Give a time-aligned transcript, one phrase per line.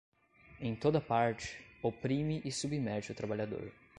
[0.59, 3.71] em toda a parte, oprime e submete o trabalhador